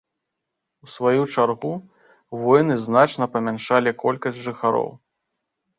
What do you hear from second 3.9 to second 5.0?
колькасць жыхароў.